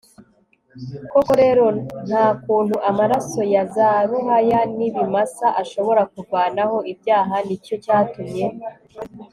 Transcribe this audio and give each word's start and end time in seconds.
koko 1.11 1.31
rero 1.43 1.65
nta 2.07 2.25
kuntu 2.43 2.75
amaraso 2.89 3.41
ya 3.53 3.63
za 3.75 3.89
ruhaya 4.09 4.61
n'ibimasa 4.77 5.47
ashobora 5.61 6.01
kuvanaho 6.13 6.77
ibyaha, 6.91 7.35
nicyo 7.47 7.75
cyatumye 7.85 8.45